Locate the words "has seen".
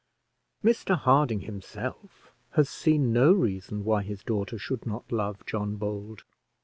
2.53-3.13